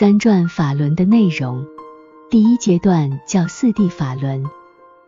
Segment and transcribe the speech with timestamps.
[0.00, 1.66] 三转法轮的内容，
[2.30, 4.42] 第一阶段叫四谛法轮，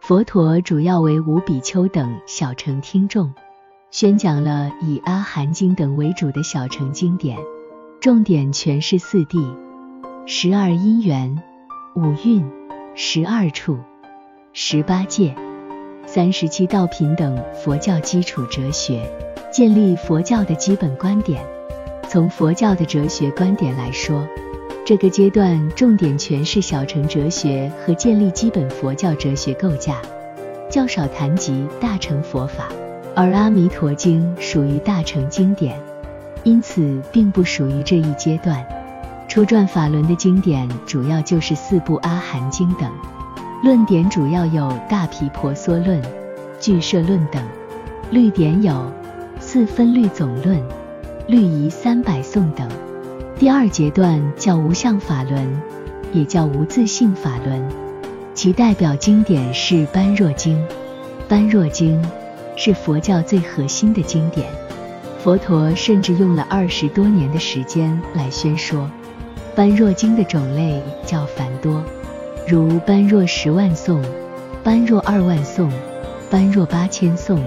[0.03, 3.33] 佛陀主要为五比丘等小乘听众，
[3.91, 7.39] 宣讲了以阿含经等为主的小乘经典，
[8.01, 9.57] 重点诠释四谛、
[10.27, 11.43] 十二因缘、
[11.97, 12.47] 五蕴、
[12.95, 13.79] 十二处、
[14.53, 15.35] 十八界、
[16.05, 19.11] 三十七道品等佛教基础哲学，
[19.51, 21.43] 建立佛教的基本观点。
[22.11, 24.29] 从佛教的哲学观点来说，
[24.85, 30.03] 这个阶段重点诠释小乘哲学和建立基本佛教哲学构架，
[30.69, 32.69] 较少谈及大乘佛法。
[33.15, 35.81] 而《阿弥陀经》属于大乘经典，
[36.43, 38.67] 因此并不属于这一阶段。
[39.29, 42.91] 初传法轮的经典主要就是四部《阿含经》等，
[43.63, 46.03] 论点主要有《大毗婆娑论》
[46.59, 47.41] 《俱舍论》等，
[48.11, 48.73] 律典有
[49.39, 50.59] 《四分律总论》
[51.29, 52.69] 《律仪三百颂》等。
[53.43, 55.61] 第二阶段叫无相法轮，
[56.13, 57.61] 也叫无自性法轮，
[58.35, 60.57] 其代表经典是《般若经》。
[61.27, 62.01] 《般若经》
[62.55, 64.49] 是佛教最核心的经典，
[65.19, 68.89] 佛陀甚至用了二十多年的时间来宣说。
[69.57, 71.83] 《般若经》的种类较繁多，
[72.47, 74.01] 如《般若十万颂》
[74.63, 75.69] 《般若二万颂》
[76.31, 77.41] 《般若八千颂》《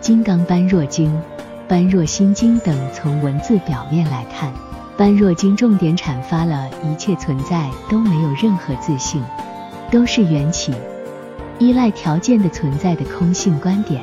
[0.00, 1.12] 金刚般若经》
[1.68, 2.74] 《般若心经》等。
[2.94, 4.50] 从文字表面来看，
[4.96, 9.22] 般若经重点阐发了一切存在都没有任何自性，
[9.90, 10.72] 都是缘起，
[11.58, 14.02] 依赖条件的存在的空性观点，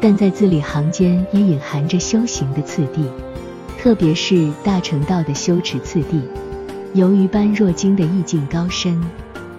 [0.00, 3.06] 但在字里行间也隐含着修行的次第，
[3.78, 6.22] 特别是大乘道的修持次第。
[6.94, 8.98] 由于般若经的意境高深，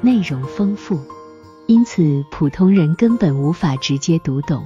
[0.02, 1.00] 内容丰富，
[1.68, 4.66] 因此普通人根本无法直接读懂。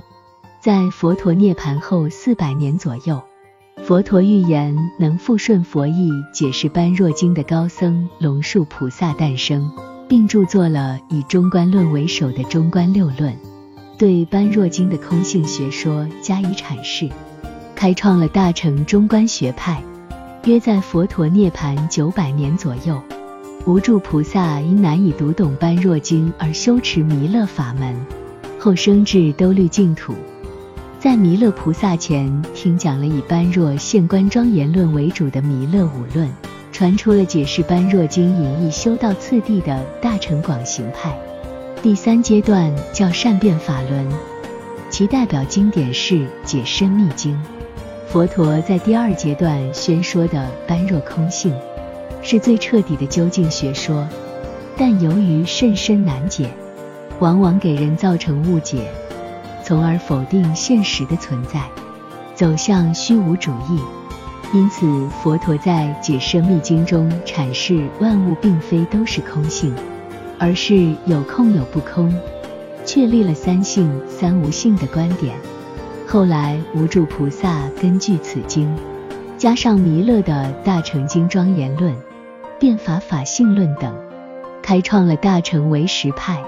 [0.62, 3.22] 在佛陀涅槃后四百年左右。
[3.84, 9.72] 佛陀预言能复顺佛意解释《般若经》的高僧龙树菩萨诞生，
[10.08, 13.36] 并著作了以中观论为首的中观六论，
[13.98, 17.10] 对《般若经》的空性学说加以阐释，
[17.76, 19.82] 开创了大乘中观学派。
[20.46, 23.02] 约在佛陀涅槃九百年左右，
[23.66, 27.96] 无著菩萨因难以读懂《般若经》而修持弥勒法门，
[28.60, 30.14] 后升至兜率净土。
[31.00, 36.30] 在弥勒菩萨前听讲了以般若现观庄严论为主的弥勒五论，
[36.74, 41.18] 传出了解释般若经隐逸修道次第的大乘广行派。
[41.82, 44.06] 第三阶段叫善变法轮，
[44.90, 47.42] 其代表经典是解深密经。
[48.10, 51.56] 佛陀在第二阶段宣说的般若空性，
[52.22, 54.06] 是最彻底的究竟学说，
[54.76, 56.50] 但由于甚深难解，
[57.20, 58.92] 往往给人造成误解。
[59.70, 61.62] 从而否定现实的存在，
[62.34, 63.80] 走向虚无主义。
[64.52, 69.72] 因此，佛陀在《解释密经》中阐释万物并非都是空性，
[70.40, 72.12] 而是有空有不空，
[72.84, 75.36] 确立了三性三无性的观点。
[76.08, 78.76] 后来，无著菩萨根据此经，
[79.38, 81.96] 加上弥勒的大乘经庄严论、
[82.60, 83.96] 变法法性论等，
[84.64, 86.44] 开创了大乘唯识派。